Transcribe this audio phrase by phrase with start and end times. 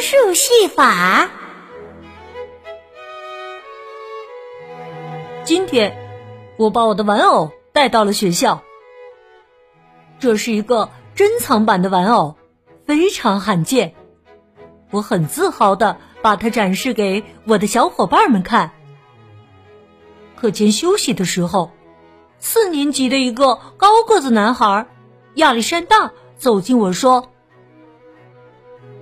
[0.00, 1.30] 术戏法。
[5.44, 5.96] 今天，
[6.56, 8.62] 我把我的玩偶带到了学校。
[10.18, 12.36] 这是一个珍藏版的玩偶，
[12.86, 13.94] 非常罕见。
[14.90, 18.72] 我很自豪的把它展示给我的小伙伴们看。
[20.36, 21.70] 课间休息的时候，
[22.38, 24.86] 四年级的一个高个子男孩
[25.34, 27.29] 亚历山大走近我说。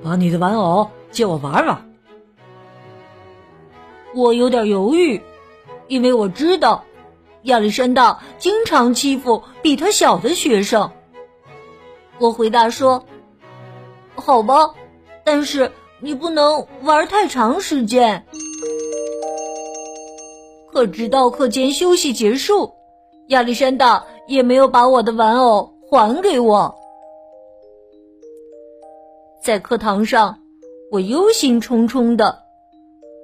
[0.03, 1.85] 把你的玩偶借我玩玩。
[4.15, 5.23] 我有点犹豫，
[5.87, 6.85] 因为我知道
[7.43, 10.91] 亚历山大经常欺负比他小的学生。
[12.19, 13.05] 我回答说
[14.17, 14.75] ：“好吧，
[15.25, 18.25] 但是你不能玩太长时间。”
[20.73, 22.75] 可直到课间休息结束，
[23.29, 26.77] 亚历山大也没有把我的玩偶还给我。
[29.49, 30.41] 在课堂上，
[30.91, 32.43] 我忧心忡忡的，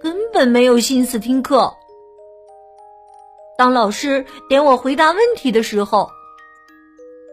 [0.01, 1.71] 根本没有心思听课。
[3.59, 6.09] 当老师点我回答问题的时候，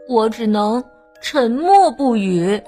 [0.10, 0.84] 我只能
[1.22, 2.62] 沉默不语。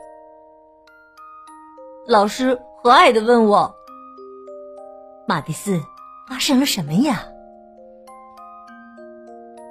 [2.08, 3.76] 老师和蔼的问我
[5.28, 5.78] ：“马蒂斯，
[6.30, 7.26] 发生了什么呀？”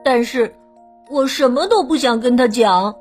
[0.04, 0.54] 但是，
[1.08, 2.94] 我什么都不想跟他讲，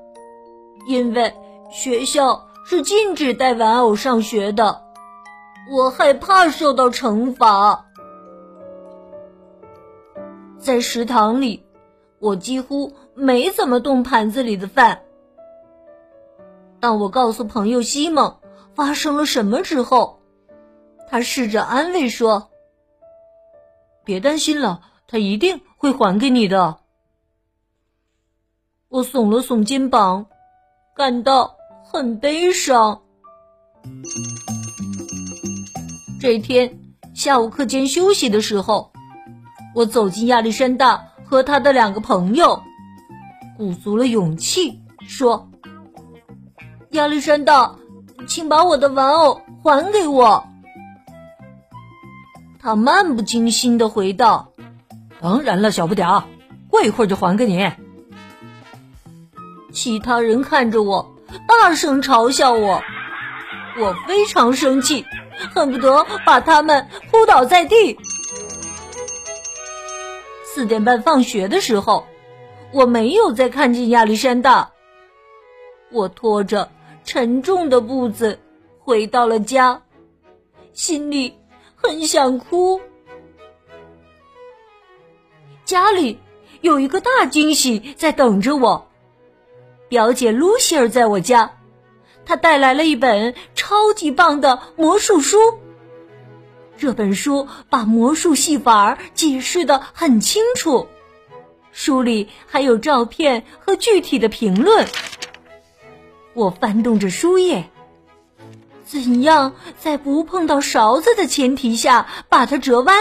[0.88, 1.33] 因为
[1.69, 2.47] 学校。
[2.64, 4.84] 是禁止带玩偶上学的，
[5.72, 7.86] 我害怕受到惩罚。
[10.60, 11.66] 在食堂里，
[12.20, 15.02] 我几乎没怎么动盘子里的饭。
[16.80, 18.38] 当我告诉朋友西蒙
[18.76, 20.21] 发生了什么之后，
[21.10, 22.50] 他试着安慰说
[24.05, 26.77] ：“别担心了，他一定会还给你的。”
[28.88, 30.27] 我耸了耸肩膀，
[30.95, 31.58] 感到。
[31.91, 33.02] 很悲伤。
[36.21, 36.79] 这天
[37.13, 38.93] 下午课间休息的时候，
[39.75, 42.63] 我走进亚历山大和他的两个朋友，
[43.57, 45.49] 鼓足了勇气说
[46.91, 47.75] ：“亚历山大，
[48.25, 50.45] 请把我的玩偶还给我。”
[52.58, 54.53] 他漫不经心的回道
[55.19, 56.23] ：“当然了，小不点儿，
[56.69, 57.69] 过一会儿就还给你。”
[59.73, 61.11] 其他人看着我。
[61.52, 62.82] 大声嘲笑我，
[63.78, 65.06] 我非常生气，
[65.54, 67.98] 恨不得把他们扑倒在地。
[70.44, 72.08] 四点半放学的时候，
[72.73, 74.72] 我没有再看见亚历山大。
[75.92, 76.72] 我拖着
[77.04, 78.39] 沉重的步子
[78.80, 79.83] 回到了家，
[80.73, 81.38] 心里
[81.76, 82.82] 很想哭。
[85.64, 86.20] 家里
[86.62, 88.90] 有一个大惊喜在等着我。
[89.91, 91.57] 表姐露西尔在我家，
[92.25, 95.37] 她带来了一本超级棒的魔术书。
[96.77, 100.87] 这本书把魔术戏法解释的很清楚，
[101.73, 104.87] 书里还有照片和具体的评论。
[106.33, 107.69] 我翻动着书页，
[108.85, 112.97] 怎样在不碰到勺子的前提下把它折弯？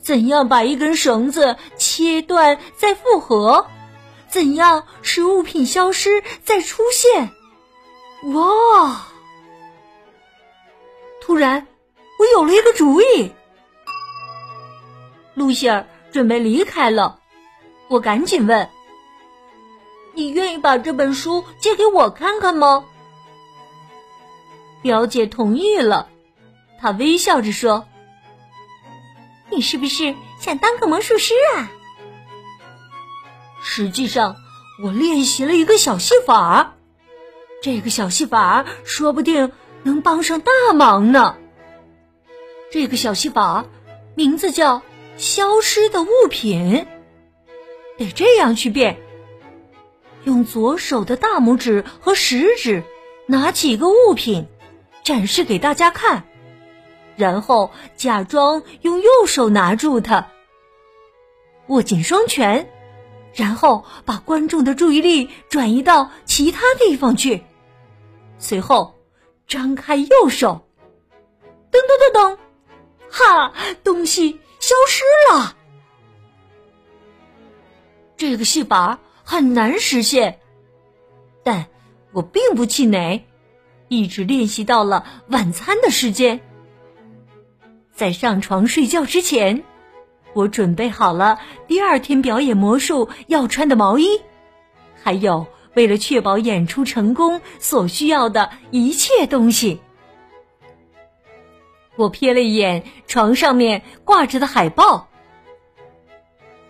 [0.00, 3.66] 怎样把一根绳子切断再复合？
[4.30, 7.30] 怎样使物品消失再出现？
[8.34, 9.06] 哇！
[11.20, 11.66] 突然，
[12.18, 13.32] 我有了一个主意。
[15.34, 17.20] 露西尔准备离开了，
[17.88, 18.68] 我赶紧问
[20.14, 22.84] ：“你愿意把这本书借给我看看吗？”
[24.82, 26.08] 表姐同意了，
[26.80, 27.86] 她微笑着说
[29.50, 31.70] ：“你是不是想当个魔术师啊？”
[33.62, 34.36] 实际上，
[34.82, 36.76] 我练习了一个小戏法，
[37.62, 39.52] 这个小戏法说不定
[39.82, 41.36] 能帮上大忙呢。
[42.70, 43.66] 这个小戏法
[44.14, 44.82] 名字叫
[45.16, 46.86] “消失的物品”，
[47.98, 48.98] 得这样去变：
[50.24, 52.84] 用左手的大拇指和食指
[53.26, 54.46] 拿起一个物品，
[55.02, 56.24] 展示给大家看，
[57.16, 60.28] 然后假装用右手拿住它，
[61.66, 62.70] 握紧双拳。
[63.34, 67.44] 然后把观众的注意力转移到其他地方去，
[68.38, 68.94] 随后
[69.46, 70.66] 张开右手，
[71.70, 72.38] 噔噔噔噔，
[73.10, 73.52] 哈，
[73.84, 75.56] 东西消失了。
[78.16, 80.40] 这个戏法很难实现，
[81.44, 81.66] 但
[82.12, 83.24] 我并不气馁，
[83.86, 86.40] 一直练习到了晚餐的时间。
[87.92, 89.64] 在上床睡觉之前，
[90.34, 94.20] 我准备好了第二天表演魔术要穿的毛衣，
[95.02, 99.80] 还有为了确保演出成功所需要的一切东西。
[101.96, 105.08] 我瞥了一眼床上面挂着的海报，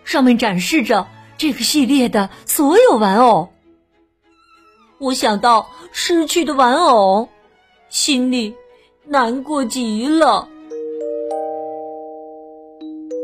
[0.05, 1.07] 上面展示着
[1.37, 3.51] 这个系列的所有玩偶。
[4.99, 7.29] 我想到失去的玩偶，
[7.91, 8.57] 心里
[9.05, 10.49] 难过极了。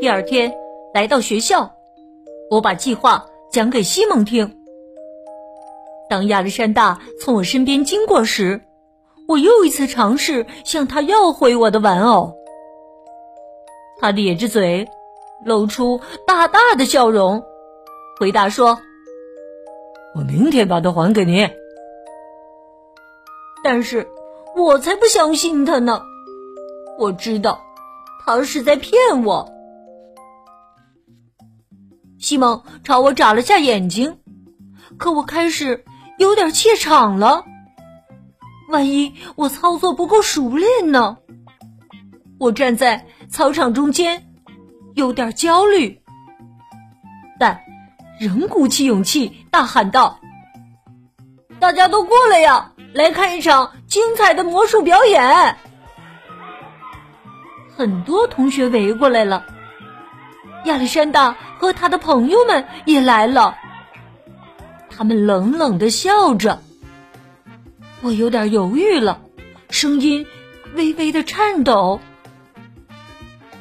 [0.00, 0.52] 第二天
[0.93, 1.73] 来到学校，
[2.50, 4.58] 我把计划讲给西蒙听。
[6.11, 8.61] 当亚历山大从我身边经过时，
[9.29, 12.35] 我又一次尝试向他要回我的玩偶。
[13.99, 14.88] 他咧着嘴，
[15.44, 17.43] 露出大大的笑容，
[18.19, 18.79] 回答说
[20.14, 21.49] ：“我明天把它还给你。”
[23.62, 24.06] 但是，
[24.56, 26.02] 我才不相信他呢！
[26.99, 27.61] 我知道，
[28.26, 29.54] 他是在骗我。
[32.25, 34.17] 西蒙朝我眨了下眼睛，
[34.97, 35.85] 可我开始
[36.17, 37.44] 有点怯场了。
[38.71, 41.19] 万一我操作不够熟练呢？
[42.38, 44.26] 我站在操场中间，
[44.94, 46.00] 有点焦虑，
[47.38, 47.61] 但
[48.19, 50.19] 仍鼓起勇气大喊道
[51.61, 55.59] ：“大家都过来呀，来看一场精彩的魔术表演！”
[57.77, 59.44] 很多同学围过来了。
[60.64, 63.56] 亚历山大和他的朋友们也来了，
[64.88, 66.61] 他们冷冷的笑着。
[68.00, 69.20] 我有点犹豫了，
[69.70, 70.26] 声音
[70.75, 72.00] 微微的颤抖。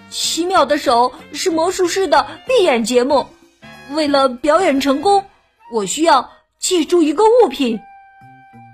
[0.10, 3.28] 奇妙的手是魔术师的闭眼节目，
[3.92, 5.26] 为了表演成功，
[5.72, 6.30] 我需要
[6.60, 7.80] 记住一个物品。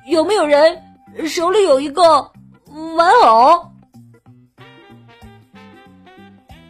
[0.07, 0.83] 有没有人
[1.27, 2.31] 手里有一个
[2.95, 3.71] 玩偶？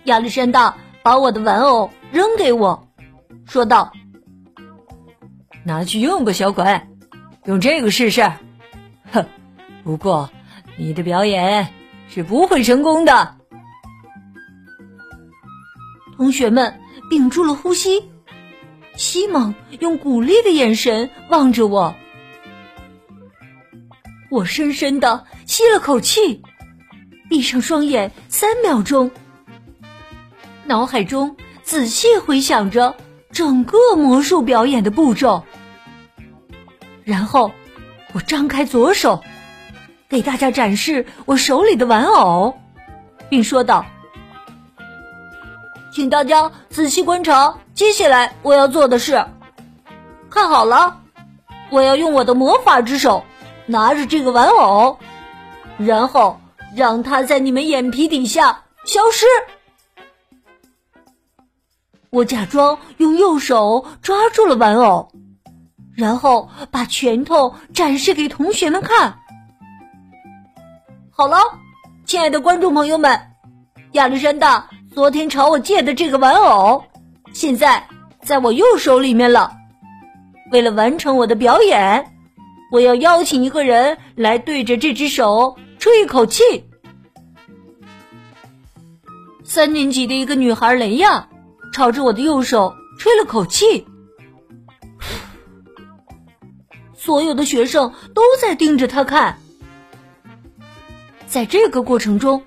[0.05, 0.77] 亚历山大。
[1.09, 2.87] 把我的玩偶扔给我，
[3.47, 3.91] 说道
[5.65, 6.63] ：“拿去用吧，小鬼，
[7.45, 8.31] 用这个试试。
[9.11, 9.25] 哼，
[9.83, 10.29] 不过
[10.77, 11.67] 你的表演
[12.09, 13.35] 是不会成功的。”
[16.15, 16.79] 同学们
[17.09, 18.07] 屏住了呼吸，
[18.95, 21.95] 西蒙用鼓励的眼神望着我。
[24.29, 26.43] 我深深的吸了口气，
[27.31, 29.09] 闭上双眼三秒钟。
[30.69, 32.95] 脑海中仔细回想着
[33.31, 35.41] 整个魔术表演的步骤，
[37.03, 37.51] 然后
[38.13, 39.23] 我张开左手，
[40.09, 42.55] 给大家展示我手里的玩偶，
[43.29, 43.83] 并说道
[45.91, 49.25] ：“请大家仔细观察接下来我要做的事。
[50.29, 51.01] 看好了，
[51.71, 53.25] 我要用我的魔法之手
[53.65, 54.99] 拿着这个玩偶，
[55.79, 56.39] 然后
[56.75, 59.25] 让它在你们眼皮底下消失。”
[62.11, 65.11] 我假装用右手抓住了玩偶，
[65.95, 69.19] 然后把拳头展示给同学们看。
[71.11, 71.37] 好了，
[72.05, 73.19] 亲爱的观众朋友们，
[73.91, 76.83] 亚历山大昨天朝我借的这个玩偶，
[77.31, 77.87] 现在
[78.23, 79.51] 在我右手里面了。
[80.51, 82.11] 为了完成我的表演，
[82.71, 86.41] 我要邀请一个人来对着这只手吹一口气。
[89.43, 91.29] 三年级的一个女孩雷亚。
[91.71, 93.87] 朝着我的右手吹了口气，
[96.93, 99.39] 所有的学生都在盯着他看。
[101.27, 102.43] 在这个过程中，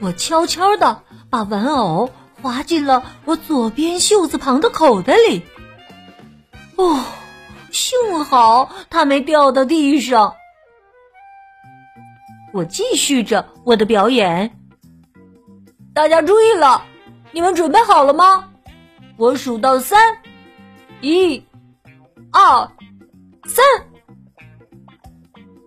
[0.00, 2.10] 我悄悄的把玩偶
[2.40, 5.42] 滑进了我左边袖子旁的口袋里。
[6.76, 7.04] 哦，
[7.70, 10.34] 幸好它没掉到地上。
[12.52, 14.58] 我继续着我的表演。
[15.94, 16.84] 大家注意了，
[17.32, 18.48] 你们准备好了吗？
[19.16, 20.18] 我数到三，
[21.00, 21.44] 一、
[22.32, 22.70] 二、
[23.46, 23.64] 三。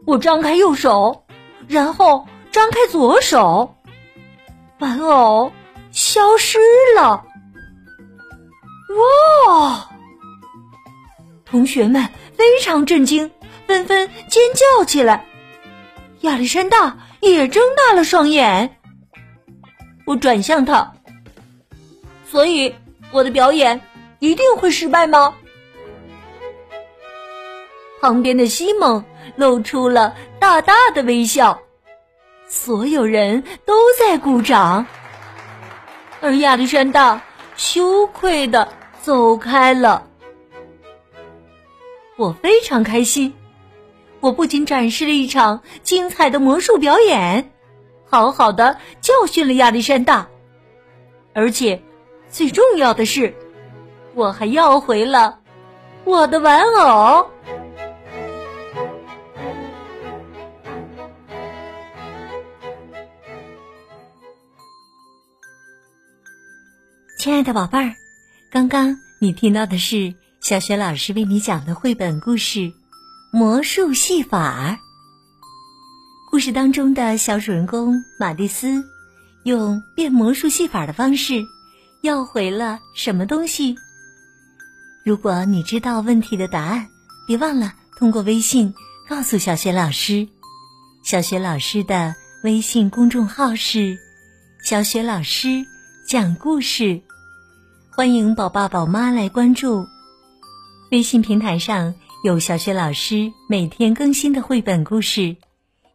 [0.06, 1.26] 我张开右手，
[1.68, 3.76] 然后张开左手，
[4.80, 5.52] 玩偶
[5.92, 6.60] 消失
[6.96, 7.26] 了。
[9.48, 9.90] 哇！
[11.46, 13.32] 同学们非常震惊，
[13.68, 15.26] 纷纷尖叫起来。
[16.22, 18.78] 亚历山大也睁大了双眼。
[20.06, 20.94] 我转向他，
[22.26, 22.76] 所以。
[23.12, 23.80] 我的表演
[24.20, 25.34] 一定会失败吗？
[28.02, 29.04] 旁边的西蒙
[29.36, 31.60] 露出了大大的微笑，
[32.48, 34.86] 所有人都在鼓掌，
[36.22, 37.20] 而亚历山大
[37.56, 38.68] 羞愧的
[39.02, 40.06] 走开了。
[42.18, 43.34] 我非常开心，
[44.20, 47.52] 我不仅展示了一场精彩的魔术表演，
[48.08, 50.28] 好好的教训了亚历山大，
[51.34, 51.82] 而且
[52.36, 53.34] 最重要的是，
[54.14, 55.40] 我还要回了
[56.04, 57.32] 我的玩偶。
[67.18, 67.94] 亲爱的宝贝儿，
[68.52, 72.60] 刚刚你听到的是小雪老师为你讲的绘本故事
[73.32, 74.72] 《魔术戏法》。
[76.30, 78.84] 故事当中的小主人公马蒂斯
[79.46, 81.46] 用变魔术戏法的方式
[82.06, 83.76] 要回了什么东西？
[85.04, 86.88] 如果你知道问题的答案，
[87.28, 88.72] 别忘了通过微信
[89.10, 90.28] 告诉小雪老师。
[91.04, 93.98] 小雪老师的微信公众号是
[94.64, 95.66] “小雪老师
[96.08, 97.02] 讲故事”。
[97.90, 99.88] 欢迎宝爸宝妈来关注，
[100.92, 105.36] 微信平台上有小雪老师每天更新的绘本故事，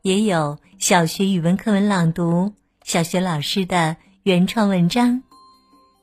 [0.02, 2.52] 也有小学语文课文朗读、
[2.82, 5.22] 小学老师的原创文章。